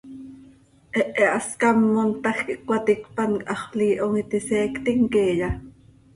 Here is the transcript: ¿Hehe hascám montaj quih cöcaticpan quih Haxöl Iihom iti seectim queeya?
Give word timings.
¿Hehe 0.97 1.23
hascám 1.33 1.77
montaj 1.95 2.37
quih 2.45 2.61
cöcaticpan 2.67 3.31
quih 3.37 3.49
Haxöl 3.59 3.79
Iihom 3.87 4.13
iti 4.21 4.37
seectim 4.47 4.99
queeya? 5.13 5.49